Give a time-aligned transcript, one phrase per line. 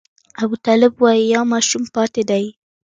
[0.43, 2.45] ابوطالب وايي یو ماشوم پاتې دی.